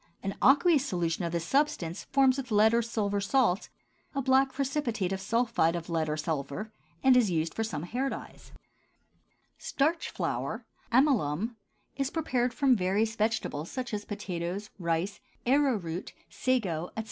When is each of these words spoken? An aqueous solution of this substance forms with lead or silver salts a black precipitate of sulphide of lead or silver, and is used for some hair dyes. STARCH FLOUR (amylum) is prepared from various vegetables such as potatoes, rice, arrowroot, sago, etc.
An 0.23 0.33
aqueous 0.41 0.83
solution 0.83 1.23
of 1.25 1.31
this 1.31 1.45
substance 1.45 2.05
forms 2.05 2.37
with 2.37 2.49
lead 2.49 2.73
or 2.73 2.81
silver 2.81 3.21
salts 3.21 3.69
a 4.15 4.21
black 4.23 4.51
precipitate 4.51 5.11
of 5.11 5.21
sulphide 5.21 5.75
of 5.75 5.91
lead 5.91 6.09
or 6.09 6.17
silver, 6.17 6.73
and 7.03 7.15
is 7.15 7.29
used 7.29 7.53
for 7.53 7.63
some 7.63 7.83
hair 7.83 8.09
dyes. 8.09 8.51
STARCH 9.59 10.09
FLOUR 10.09 10.65
(amylum) 10.91 11.55
is 11.97 12.09
prepared 12.09 12.51
from 12.51 12.75
various 12.75 13.15
vegetables 13.15 13.69
such 13.69 13.93
as 13.93 14.03
potatoes, 14.03 14.71
rice, 14.79 15.19
arrowroot, 15.45 16.13
sago, 16.31 16.87
etc. 16.97 16.99